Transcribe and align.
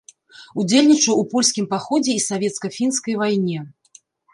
Удзельнічаў 0.63 1.21
у 1.21 1.27
польскім 1.35 1.69
паходзе 1.75 2.11
і 2.19 2.25
савецка-фінскай 2.29 3.13
вайне. 3.25 3.59